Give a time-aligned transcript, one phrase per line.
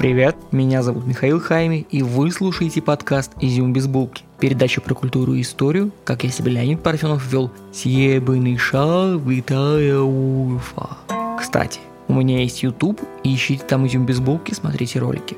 [0.00, 4.22] Привет, меня зовут Михаил Хайми, и вы слушаете подкаст «Изюм без булки».
[4.38, 10.96] Передача про культуру и историю, как я себе Леонид Парфенов ввел «Съебанный шар, витая уфа».
[11.38, 15.36] Кстати, у меня есть YouTube, ищите там «Изюм без булки», смотрите ролики.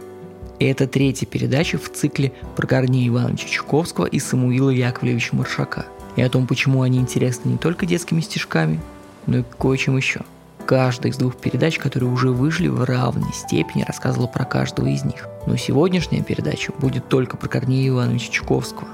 [0.60, 5.86] И это третья передача в цикле про Корнея Ивановича Чуковского и Самуила Яковлевича Маршака.
[6.14, 8.80] И о том, почему они интересны не только детскими стишками,
[9.26, 10.20] но и кое-чем еще–
[10.72, 15.28] Каждая из двух передач, которые уже вышли, в равной степени рассказывала про каждого из них.
[15.46, 18.88] Но сегодняшняя передача будет только про Корнея Ивановича Чуковского.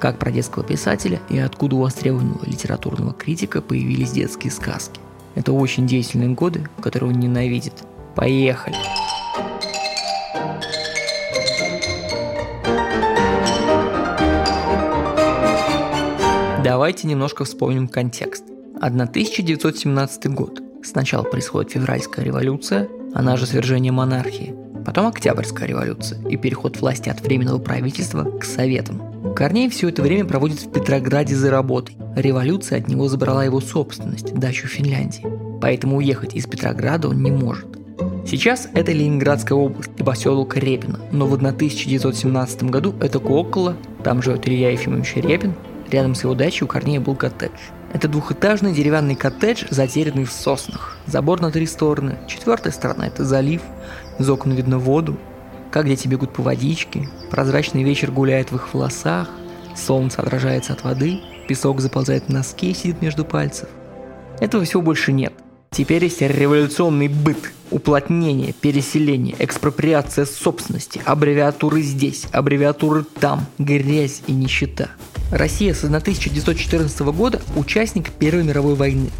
[0.00, 4.98] Как про детского писателя и откуда у востребованного литературного критика появились детские сказки.
[5.36, 7.74] Это очень действенные годы, которые он ненавидит.
[8.16, 8.74] Поехали!
[16.64, 18.42] Давайте немножко вспомним контекст.
[18.80, 26.80] 1917 год– Сначала происходит февральская революция, она же свержение монархии, потом Октябрьская революция и переход
[26.80, 29.34] власти от Временного правительства к Советам.
[29.34, 31.96] Корней все это время проводит в Петрограде за работой.
[32.16, 35.24] Революция от него забрала его собственность, дачу в Финляндии.
[35.60, 37.66] Поэтому уехать из Петрограда он не может.
[38.26, 44.48] Сейчас это Ленинградская область и поселок Репино, но в 1917 году это Кокола, там живет
[44.48, 45.54] Илья Ефимович Репин,
[45.90, 47.50] рядом с его дачей у Корнея был коттедж–
[47.92, 50.96] это двухэтажный деревянный коттедж, затерянный в соснах.
[51.06, 52.18] Забор на три стороны.
[52.28, 53.62] Четвертая сторона– это залив.
[54.18, 55.16] Из окон видно воду.
[55.72, 57.08] Как дети бегут по водичке.
[57.30, 59.28] Прозрачный вечер гуляет в их волосах.
[59.76, 61.20] Солнце отражается от воды.
[61.48, 63.68] Песок заползает в носки и сидит между пальцев.
[64.40, 65.32] Этого всего больше нет.
[65.70, 74.90] Теперь есть революционный быт, уплотнение, переселение, экспроприация собственности, аббревиатуры здесь, аббревиатуры там, грязь и нищета–
[75.30, 79.10] Россия с 1914 года участник Первой мировой войны.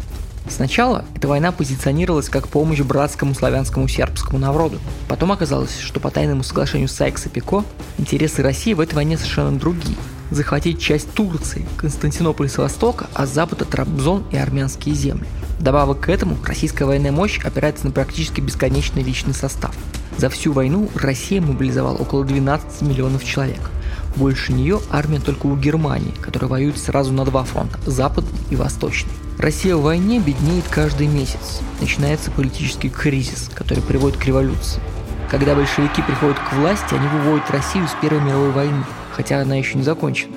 [0.49, 4.79] Сначала эта война позиционировалась как помощь братскому славянскому сербскому народу.
[5.07, 7.63] Потом оказалось, что по тайному соглашению Сайкса-Пико
[7.97, 9.95] интересы России в этой войне совершенно другие.
[10.31, 15.27] Захватить часть Турции, Константинополь с востока, а с запада Трабзон и армянские земли.
[15.61, 19.73] Добавок к этому, российская военная мощь опирается на практически бесконечный личный состав.
[20.17, 23.61] За всю войну Россия мобилизовала около 12 миллионов человек–
[24.15, 29.11] больше нее армия только у Германии, которая воюет сразу на два фронта– западный и восточный.
[29.37, 31.61] Россия в войне беднеет каждый месяц.
[31.79, 34.81] Начинается политический кризис, который приводит к революции.
[35.29, 38.83] Когда большевики приходят к власти, они выводят Россию с Первой мировой войны,
[39.13, 40.35] хотя она еще не закончена.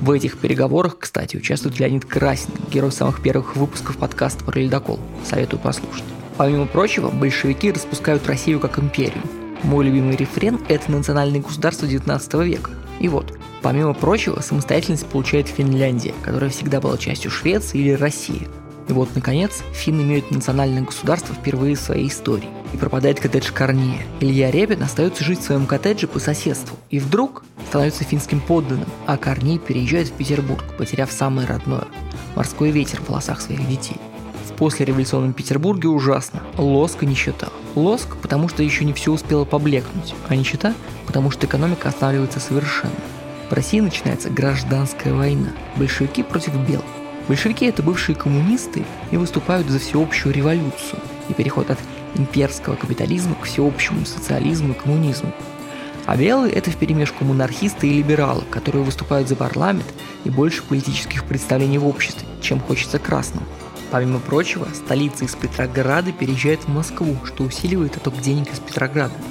[0.00, 4.98] В этих переговорах, кстати, участвует Леонид Красин, герой самых первых выпусков подкаста про ледокол.
[5.28, 6.04] Советую послушать.
[6.38, 9.22] Помимо прочего, большевики распускают Россию как империю.
[9.62, 12.70] Мой любимый рефрен– это национальное государство 19 века.
[12.98, 18.48] И вот, помимо прочего, самостоятельность получает Финляндия, которая всегда была частью Швеции или России.
[18.90, 22.48] И вот, наконец, финны имеют национальное государство впервые в своей истории.
[22.72, 24.02] И пропадает коттедж Корнея.
[24.18, 26.76] Илья Репин остается жить в своем коттедже по соседству.
[26.90, 31.84] И вдруг становится финским подданным, а Корней переезжает в Петербург, потеряв самое родное–
[32.34, 33.96] морской ветер в волосах своих детей.
[34.48, 36.42] В послереволюционном Петербурге ужасно.
[36.58, 37.46] Лоск и нищета.
[37.76, 40.74] Лоск, потому что еще не все успело поблекнуть, а нищета,
[41.06, 42.92] потому что экономика останавливается совершенно.
[43.50, 45.50] В России начинается гражданская война.
[45.76, 46.84] Большевики против белых.
[47.28, 51.78] Большевики– это бывшие коммунисты и выступают за всеобщую революцию и переход от
[52.16, 55.32] имперского капитализма к всеобщему социализму и коммунизму.
[56.06, 59.86] А белые– это вперемешку монархисты и либералы, которые выступают за парламент
[60.24, 63.44] и больше политических представлений в обществе, чем хочется красным.
[63.90, 69.14] Помимо прочего, столица из Петрограда переезжает в Москву, что усиливает отток денег из Петрограда–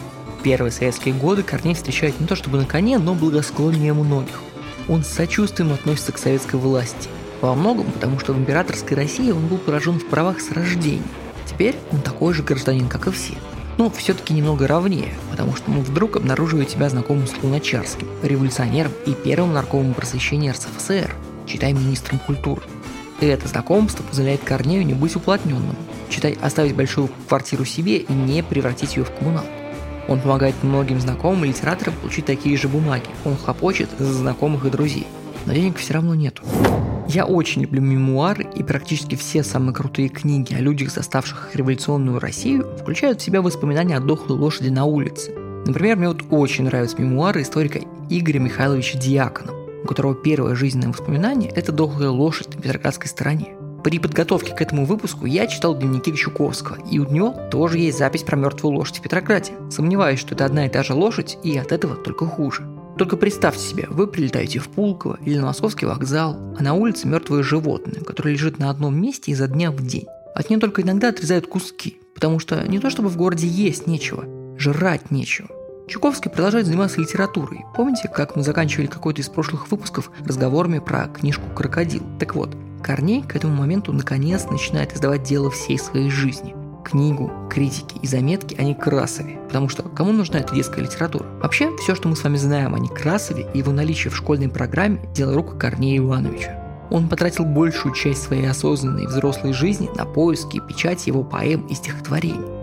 [0.44, 4.42] первые советские годы Корней встречает не то чтобы на коне, но благосклоннее многих.
[4.88, 7.10] Он с сочувствием относится к советской власти.
[7.42, 11.04] Во многом потому, что в императорской России он был поражен в правах с рождения.
[11.46, 13.34] Теперь он такой же гражданин, как и все.
[13.78, 19.14] Но все-таки немного равнее, потому что он вдруг обнаруживает себя знакомым с Луначарским, революционером и
[19.14, 21.16] первым наркомом просвещения РСФСР,
[21.46, 22.62] читай министром культуры.
[23.22, 25.78] И это знакомство позволяет Корнею не быть уплотненным,
[26.10, 29.50] читай оставить большую квартиру себе и не превратить ее в коммуналку.
[30.10, 33.06] Он помогает многим знакомым и литераторам получить такие же бумаги.
[33.24, 35.08] Он хлопочет за знакомых и друзей.
[35.46, 36.44] Но денег все равно нету.
[37.12, 42.68] Я очень люблю мемуары, и практически все самые крутые книги о людях, заставших революционную Россию,
[42.80, 45.32] включают в себя воспоминания о дохлой лошади на улице.
[45.66, 47.80] Например, мне вот очень нравятся мемуары историка
[48.12, 49.54] Игоря Михайловича Диакона,
[49.84, 53.56] у которого первое жизненное воспоминание– это дохлая лошадь на Петроградской стороне.
[53.84, 58.22] При подготовке к этому выпуску я читал дневники Чуковского, и у него тоже есть запись
[58.22, 59.54] про мертвую лошадь в Петрограде.
[59.72, 62.68] Сомневаюсь, что это одна и та же лошадь, и от этого только хуже.
[63.00, 67.44] Только представьте себе, вы прилетаете в Пулково или на Московский вокзал, а на улице мертвое
[67.44, 70.06] животное, которое лежит на одном месте изо дня в день.
[70.36, 74.26] От нее только иногда отрезают куски, потому что не то чтобы в городе есть нечего,
[74.58, 75.48] жрать нечего.
[75.88, 77.62] Чуковский продолжает заниматься литературой.
[77.74, 82.04] Помните, как мы заканчивали какой-то из прошлых выпусков разговорами про книжку «Крокодил»?
[82.20, 86.54] Так вот, Корней к этому моменту наконец начинает издавать дело всей своей жизни.
[86.84, 89.40] Книгу, критики и заметки о Некрасове.
[89.48, 91.26] Потому что кому нужна эта детская литература?
[91.42, 95.00] Вообще, все, что мы с вами знаем о Некрасове и его наличие в школьной программе,
[95.14, 96.88] дело рук Корнея Ивановича.
[96.90, 101.76] Он потратил большую часть своей осознанной взрослой жизни на поиски и печать его поэм и
[101.76, 102.60] стихотворений.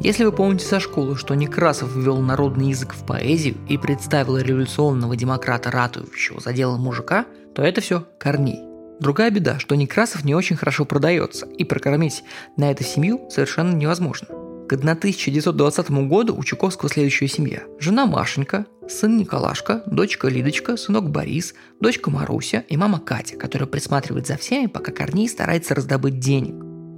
[0.00, 5.14] Если вы помните со школы, что Некрасов ввел народный язык в поэзию и представил революционного
[5.14, 8.69] демократа, ратующего за дело мужика, то это все Корней.
[9.00, 12.22] Другая беда, что Некрасов не очень хорошо продается, и прокормить
[12.58, 14.28] на эту семью совершенно невозможно.
[14.68, 17.62] К 1920 году у Чуковского следующая семья.
[17.80, 24.26] Жена Машенька, сын Николашка, дочка Лидочка, сынок Борис, дочка Маруся и мама Катя, которая присматривает
[24.26, 26.54] за всеми, пока Корней старается раздобыть денег.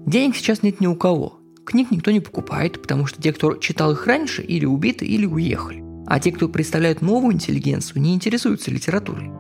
[0.07, 1.39] Денег сейчас нет ни у кого.
[1.65, 5.83] Книг никто не покупает, потому что те, кто читал их раньше, или убиты, или уехали.
[6.09, 9.31] А те, кто представляет новую интеллигенцию, не интересуются литературой.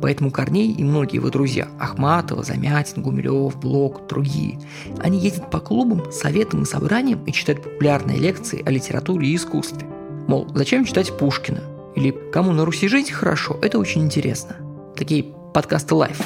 [0.00, 4.58] Поэтому Корней и многие его друзья– Ахматова, Замятин, Гумилев, Блок, другие–
[4.98, 9.86] они ездят по клубам, советам и собраниям и читают популярные лекции о литературе и искусстве.
[10.26, 11.62] Мол, зачем читать Пушкина?
[11.96, 14.56] Или кому на Руси жить хорошо, это очень интересно.
[14.96, 16.20] Такие подкасты лайф.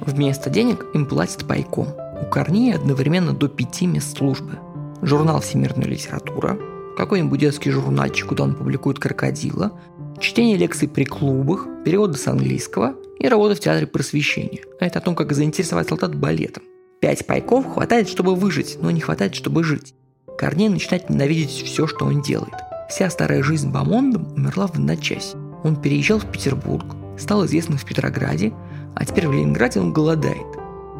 [0.00, 1.88] Вместо денег им платят пайком.
[2.20, 4.58] У Корнея одновременно до пяти мест службы.
[5.02, 6.58] Журнал «Всемирная литература»,
[6.96, 9.72] какой-нибудь детский журнальчик, куда он публикует крокодила,
[10.20, 14.60] чтение лекций при клубах, переводы с английского и работа в театре просвещения.
[14.78, 16.62] Это о том, как заинтересовать солдат балетом.
[17.00, 19.94] Пять пайков хватает, чтобы выжить, но не хватает, чтобы жить.
[20.38, 22.54] Корней начинает ненавидеть все, что он делает.
[22.88, 25.38] Вся старая жизнь Бамондом умерла в одночасье.
[25.64, 26.84] Он переезжал в Петербург,
[27.18, 28.52] стал известным в Петрограде,
[28.94, 30.46] а теперь в Ленинграде он голодает.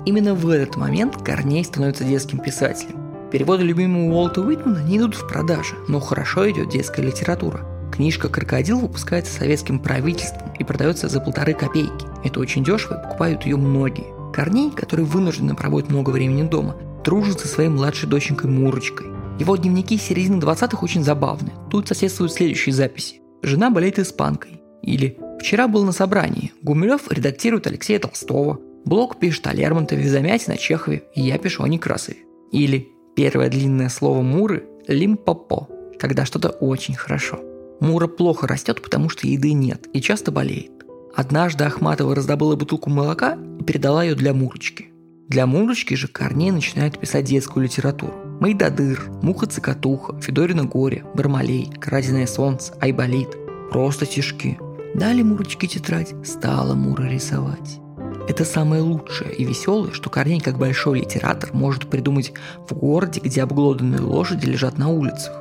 [0.07, 3.29] Именно в этот момент Корней становится детским писателем.
[3.31, 7.70] Переводы любимого Уолта Уитмана не идут в продаже, но хорошо идет детская литература.
[8.01, 12.07] Книжка «Крокодил» выпускается советским правительством и продается за полторы копейки.
[12.25, 14.07] Это очень дешево и покупают ее многие.
[14.33, 19.09] Корней, который вынужденно проводит много времени дома, дружит со своей младшей доченькой Мурочкой.
[19.39, 21.53] Его дневники середины 20-х очень забавны.
[21.71, 23.21] Тут соседствуют следующие записи.
[23.43, 24.63] Жена болеет испанкой.
[24.83, 26.55] Или «Вчера был на собрании.
[26.63, 28.61] Гумилев редактирует Алексея Толстого.
[28.87, 32.21] Блок пишет о Лермонтове, Замятина, Чехове, и я пишу о Некрасове».
[32.51, 35.69] Или первое длинное слово Муры– «лимпопо»,
[35.99, 37.41] когда что-то очень хорошо.
[37.81, 40.73] Мура плохо растет, потому что еды нет и часто болеет.
[41.15, 44.89] Однажды Ахматова раздобыла бутылку молока и передала ее для Мурочки.
[45.29, 48.13] Для Мурочки же Корней начинает писать детскую литературу.
[48.41, 53.37] Майдадыр, Муха-цикатуха, Федорина горе, Бармалей, Краденое солнце, Айболит.
[53.71, 54.59] Просто стишки.
[54.95, 57.81] Дали Мурочке тетрадь, стала Мура рисовать.
[58.29, 62.33] Это самое лучшее и веселое, что Корней, как большой литератор, может придумать
[62.69, 65.40] в городе, где обглоданные лошади лежат на улицах.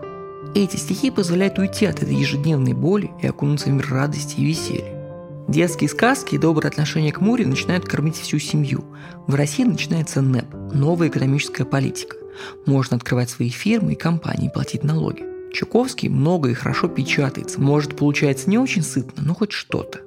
[0.55, 4.99] Эти стихи позволяют уйти от этой ежедневной боли и окунуться в мир радости и веселья.
[5.47, 8.83] Детские сказки и доброе отношение к Муре начинают кормить всю семью.
[9.27, 12.17] В России начинается НЭП– новая экономическая политика.
[12.65, 15.23] Можно открывать свои фирмы и компании, платить налоги.
[15.53, 20.01] Чуковский много и хорошо печатается, может получается не очень сытно, но хоть что-то.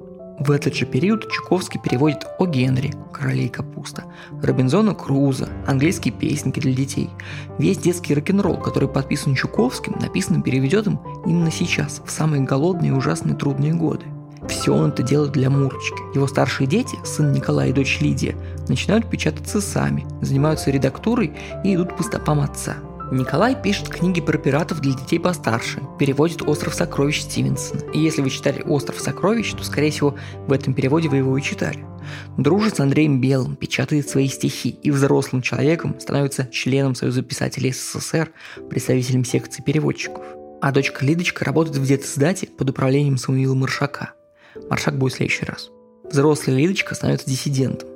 [0.44, 4.06] В этот же период Чуковский переводит «О Генри», «Королей капуста»,
[4.42, 7.10] Робинзона Круза, английские песенки для детей.
[7.60, 12.92] Весь детский рок-н-ролл, который подписан Чуковским, написан и переведен именно сейчас, в самые голодные и
[12.92, 14.04] ужасные трудные годы.
[14.48, 16.16] Все он это делает для Мурочки.
[16.16, 18.34] Его старшие дети, сын Николай и дочь Лидия,
[18.66, 22.74] начинают печататься сами, занимаются редактурой и идут по стопам отца.
[23.12, 27.80] Николай пишет книги про пиратов для детей постарше, переводит «Остров сокровищ» Стивенсона.
[27.92, 30.16] И если вы читали «Остров сокровищ», то, скорее всего,
[30.46, 31.84] в этом переводе вы его и читали.
[32.36, 38.30] Дружит с Андреем Белым, печатает свои стихи и взрослым человеком становится членом Союза писателей СССР,
[38.68, 40.24] представителем секции переводчиков.
[40.60, 44.14] А дочка Лидочка работает в детиздате под управлением Самуила Маршака–
[44.68, 45.70] Маршак будет в следующий раз.
[46.04, 47.88] Взрослая Лидочка становится диссидентом.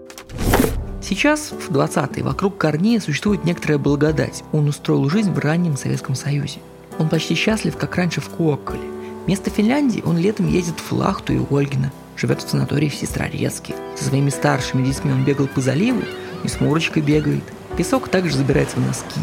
[1.08, 4.42] Сейчас, в 20-е, вокруг Корнея существует некоторая благодать.
[4.50, 6.58] Он устроил жизнь в раннем Советском Союзе.
[6.98, 8.80] Он почти счастлив, как раньше в Куокколе.
[9.24, 13.76] Вместо Финляндии он летом ездит в Лахту и Ольгина, живет в санатории в Сестрорецке.
[13.96, 16.02] Со своими старшими детьми он бегал по заливу
[16.42, 17.44] и с Мурочкой бегает.
[17.76, 19.20] Песок также забирается в носки.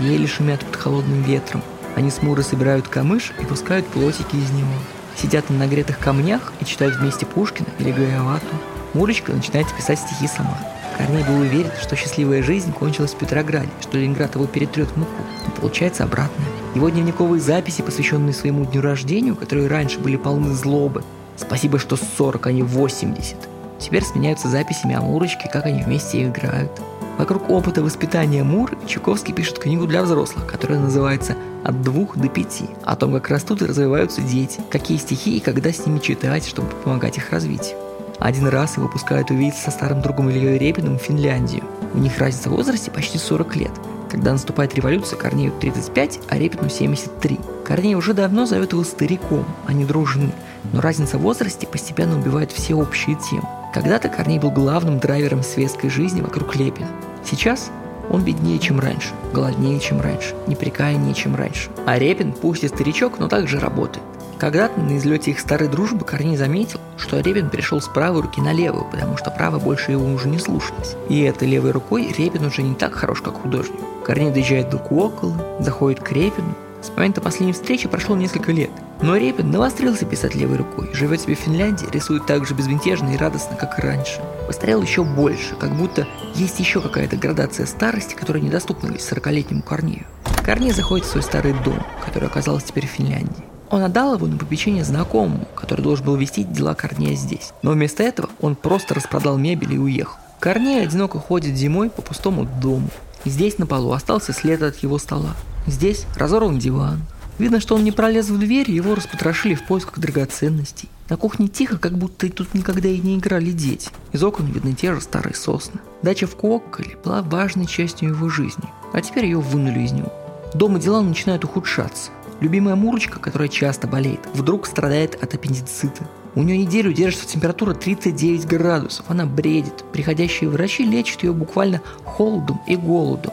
[0.00, 1.62] Ели шумят под холодным ветром.
[1.96, 4.72] Они с Мурой собирают камыш и пускают плотики из него
[5.16, 8.46] сидят на нагретых камнях и читают вместе Пушкина или Гаевату.
[8.94, 10.58] Мурочка начинает писать стихи сама.
[10.96, 15.22] Корней был уверен, что счастливая жизнь кончилась в Петрограде, что Ленинград его перетрет в муку.
[15.44, 16.46] Но получается обратное.
[16.74, 21.04] Его дневниковые записи, посвященные своему дню рождения, которые раньше были полны злобы.
[21.36, 23.36] Спасибо, что 40, а не 80.
[23.78, 26.72] Теперь сменяются записями о Мурочке, как они вместе играют.
[27.18, 32.66] Вокруг опыта воспитания Мур Чуковский пишет книгу для взрослых, которая называется «От двух до пяти»,
[32.84, 36.68] о том, как растут и развиваются дети, какие стихи и когда с ними читать, чтобы
[36.84, 37.85] помогать их развитию.
[38.18, 41.64] Один раз его пускают увидеться со старым другом Ильей Репиным в Финляндию.
[41.94, 43.72] У них разница в возрасте почти 40 лет.
[44.10, 47.38] Когда наступает революция, Корнею 35, а Репину 73.
[47.64, 50.32] Корней уже давно зовет его стариком, а не дружны.
[50.72, 53.48] Но разница в возрасте постепенно убивает все общие темы.
[53.74, 56.88] Когда-то Корней был главным драйвером светской жизни вокруг Лепина.
[57.24, 57.70] Сейчас
[58.10, 61.70] он беднее, чем раньше, голоднее, чем раньше, неприкаяннее, чем раньше.
[61.86, 64.04] А Репин, пусть и старичок, но также работает.
[64.38, 68.52] Когда-то на излете их старой дружбы Корней заметил, что Репин перешел с правой руки на
[68.52, 70.94] левую, потому что правая больше его уже не слушалась.
[71.08, 73.80] И этой левой рукой Репин уже не так хорош, как художник.
[74.04, 76.54] Корней доезжает до Куокола, заходит к Репину.
[76.82, 78.70] С момента последней встречи прошло несколько лет.
[79.02, 83.16] Но Репин навострился писать левой рукой, живет себе в Финляндии, рисует так же безмятежно и
[83.16, 84.20] радостно, как и раньше.
[84.46, 90.06] Постарел еще больше, как будто есть еще какая-то градация старости, которая недоступна лишь 40-летнему Корнею.
[90.44, 93.44] Корней заходит в свой старый дом, который оказался теперь в Финляндии.
[93.68, 97.52] Он отдал его на попечение знакомому, который должен был вести дела Корнея здесь.
[97.62, 100.16] Но вместо этого он просто распродал мебель и уехал.
[100.38, 102.88] Корней одиноко ходит зимой по пустому дому.
[103.24, 105.34] Здесь на полу остался след от его стола.
[105.66, 107.02] Здесь разорван диван.
[107.38, 110.88] Видно, что он не пролез в дверь, его распотрошили в поисках драгоценностей.
[111.10, 113.90] На кухне тихо, как будто и тут никогда и не играли дети.
[114.12, 115.80] Из окон видны те же старые сосны.
[116.02, 120.12] Дача в Куокколе была важной частью его жизни, а теперь ее вынули из него.
[120.54, 122.10] Дома дела начинают ухудшаться.
[122.40, 126.08] Любимая Мурочка, которая часто болеет, вдруг страдает от аппендицита.
[126.34, 129.06] У нее неделю держится температура 39 градусов.
[129.08, 129.84] Она бредит.
[129.92, 133.32] Приходящие врачи лечат ее буквально холодом и голодом.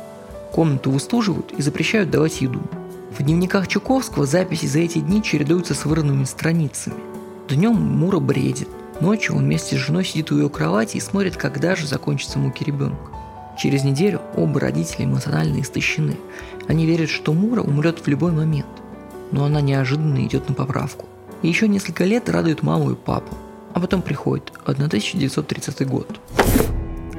[0.53, 2.61] Комнату выстуживают и запрещают давать еду.
[3.17, 6.95] В дневниках Чуковского записи за эти дни чередуются с вырванными страницами.
[7.49, 8.69] Днем Мура бредит.
[9.01, 12.63] Ночью он вместе с женой сидит у ее кровати и смотрит, когда же закончится муки
[12.63, 13.11] ребенка.
[13.57, 16.17] Через неделю оба родителя эмоционально истощены.
[16.67, 18.67] Они верят, что Мура умрет в любой момент
[19.33, 21.07] но она неожиданно идет на поправку.
[21.41, 23.35] И еще несколько лет радует маму и папу.
[23.73, 26.19] А потом приходит 1930 год.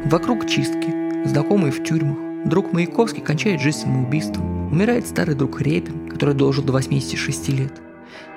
[0.04, 2.23] Вокруг чистки, знакомые в тюрьмах.
[2.44, 4.72] Друг Маяковский кончает жизнь самоубийством.
[4.72, 7.72] Умирает старый друг Репин, который дожил до 86 лет.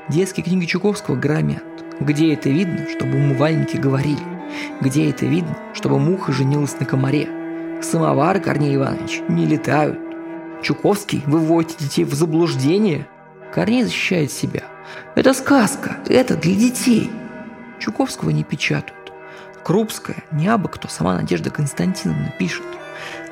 [0.10, 1.64] Детские книги Чуковского громят.
[2.00, 4.18] Где это видно, чтобы умывальники говорили?
[4.82, 7.28] Где это видно, чтобы муха женилась на комаре?
[7.82, 10.00] Самовары, Корней Иванович, не летают.
[10.62, 13.08] Чуковский выводит детей в заблуждение–
[13.54, 14.64] Корней защищает себя.
[15.16, 17.10] Это сказка, это для детей.
[17.80, 19.12] Чуковского не печатают.
[19.64, 22.66] Крупская, не абы кто, сама Надежда Константиновна пишет.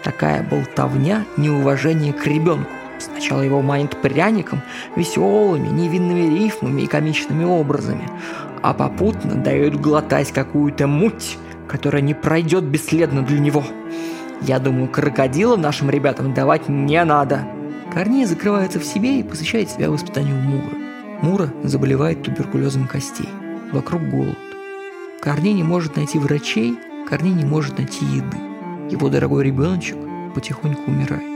[0.06, 2.70] Такая болтовня, неуважение к ребенку.
[3.00, 4.62] Сначала его манит пряником,
[4.96, 8.08] веселыми, невинными рифмами и комичными образами,
[8.62, 13.64] а попутно дает глотать какую-то муть, которая не пройдет бесследно для него.
[14.42, 17.40] Я думаю, крокодила нашим ребятам давать не надо.
[17.92, 20.76] Корней закрывается в себе и посвящает себя воспитанию Мура.
[21.24, 23.30] Мура заболевает туберкулезом костей.
[23.72, 24.38] Вокруг голод.
[25.20, 26.78] Корней не может найти врачей,
[27.10, 28.38] Корней не может найти еды.
[28.90, 29.98] Его дорогой ребеночек
[30.34, 31.36] потихоньку умирает.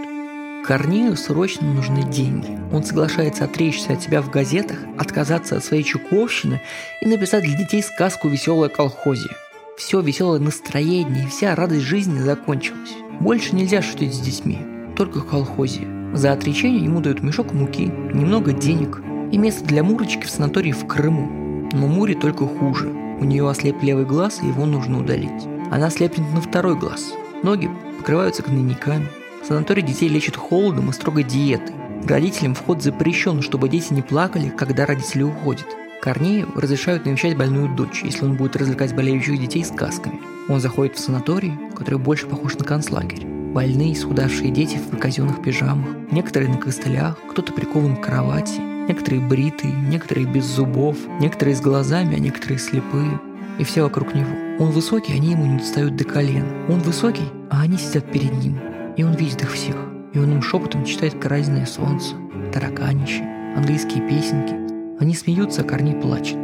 [0.65, 2.59] Корнею срочно нужны деньги.
[2.71, 6.61] Он соглашается отречься от себя в газетах, отказаться от своей чуковщины
[7.01, 9.35] и написать для детей сказку «Веселая колхозия».
[9.77, 12.93] Все веселое настроение и вся радость жизни закончилась.
[13.19, 14.59] Больше нельзя шутить с детьми,
[14.95, 15.87] только колхозия.
[16.13, 19.01] За отречение ему дают мешок муки, немного денег
[19.31, 21.69] и место для Мурочки в санатории в Крыму.
[21.71, 22.89] Но Муре только хуже.
[22.89, 25.47] У нее ослеп левый глаз, и его нужно удалить.
[25.71, 27.13] Она слепнет на второй глаз.
[27.43, 29.07] Ноги покрываются гнойниками.
[29.41, 31.75] В санатории детей лечат холодом и строгой диетой.
[32.05, 35.67] Родителям вход запрещен, чтобы дети не плакали, когда родители уходят.
[36.01, 40.19] Корнею разрешают навещать больную дочь, если он будет развлекать болеющих детей сказками.
[40.47, 43.25] Он заходит в санаторий, который больше похож на концлагерь.
[43.25, 49.73] Больные, исхудавшие дети в казенных пижамах, некоторые на костылях, кто-то прикован к кровати, некоторые бритые,
[49.73, 53.19] некоторые без зубов, некоторые с глазами, а некоторые слепые.
[53.59, 54.29] И все вокруг него.
[54.57, 56.47] Он высокий, они ему не достают до колена.
[56.69, 58.57] Он высокий, а они сидят перед ним.
[58.95, 59.75] И он видит их всех.
[60.13, 62.15] И он им шепотом читает «Каразиное солнце»,
[62.53, 63.23] «Тараканище»,
[63.55, 64.55] английские песенки.
[64.99, 66.37] Они смеются, а Корней плачет.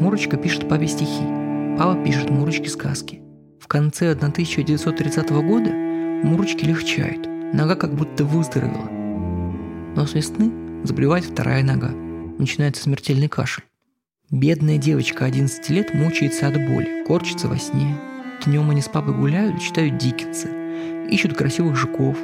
[0.00, 1.24] Мурочка пишет папе стихи.
[1.78, 3.20] Папа пишет Мурочке сказки.
[3.60, 8.88] В конце 1930 года Мурочки легчает, нога как будто выздоровела.
[9.96, 11.90] Но с весны заболевает вторая нога.
[12.38, 13.64] Начинается смертельный кашель.
[14.32, 17.96] Бедная девочка 11 лет мучается от боли, корчится во сне.
[18.44, 20.48] Днем они с папой гуляют читают Диккенса,
[21.08, 22.18] ищут красивых жуков.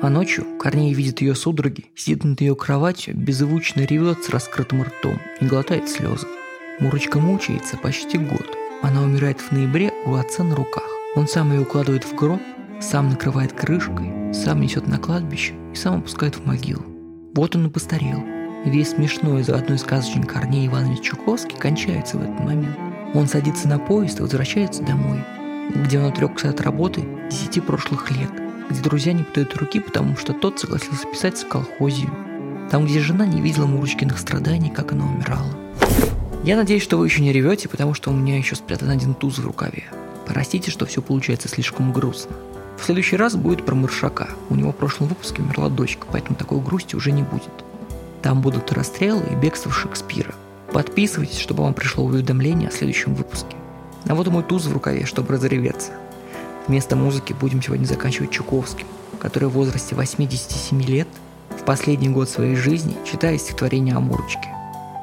[0.00, 5.18] А ночью Корней видит ее судороги, сидит над ее кроватью, беззвучно ревет с раскрытым ртом
[5.42, 6.26] и глотает слезы.
[6.80, 8.46] Мурочка мучается почти год.
[8.80, 10.88] Она умирает в ноябре у отца на руках.
[11.16, 12.40] Он сам ее укладывает в гроб,
[12.80, 16.82] Сам накрывает крышкой, сам несет на кладбище и сам опускает в могилу.
[17.34, 18.41] Вот он и постарел.
[18.64, 22.76] Весь смешной заодно сказочник Корней Иванович Чуковский кончается в этот момент.
[23.12, 25.18] Он садится на поезд и возвращается домой,
[25.74, 28.30] где он отрекся от работы десяти прошлых лет,
[28.70, 32.10] где друзья не подают руки, потому что тот согласился писать в колхозию,
[32.70, 35.52] там, где жена не видела Мурочкиных страданий, как она умирала.
[36.44, 39.38] Я надеюсь, что вы еще не ревете, потому что у меня еще спрятан один туз
[39.38, 39.84] в рукаве.
[40.26, 42.36] Простите, что все получается слишком грустно.
[42.80, 44.28] В следующий раз будет про Маршака.
[44.48, 47.50] У него в прошлом выпуске умерла дочка, поэтому такой грусти уже не будет.
[48.22, 50.34] Там будут расстрелы и бегство Шекспира.
[50.72, 53.56] Подписывайтесь, чтобы вам пришло уведомление о следующем выпуске.
[54.06, 55.92] А вот мой туз в рукаве, чтобы разреветься.
[56.68, 58.86] Вместо музыки будем сегодня заканчивать Чуковским,
[59.18, 61.08] который в возрасте 87 лет
[61.50, 64.48] в последний год своей жизни читает стихотворение о Мурочке.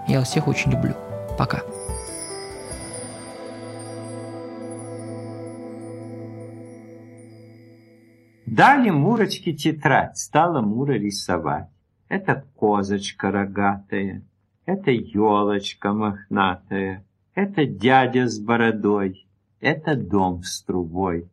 [0.08, 0.96] Я вас всех очень люблю.
[1.38, 1.62] Пока.
[8.46, 11.68] Дали Мурочке тетрадь, стала Мура рисовать.
[12.10, 14.24] Это козочка рогатая,
[14.66, 19.28] это елочка мохнатая, это дядя с бородой,
[19.60, 21.30] это дом с трубой.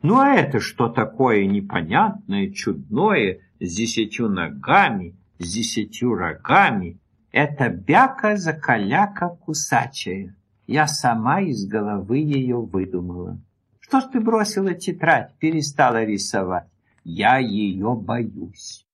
[0.00, 6.98] Ну а это что такое непонятное, чудное, с десятью ногами, с десятью рогами?
[7.30, 10.34] Это бяка-закаляка кусачая.
[10.66, 13.38] Я сама из головы ее выдумала.
[13.80, 16.68] Что ж ты бросила тетрадь, перестала рисовать?
[17.04, 18.87] Я ее боюсь.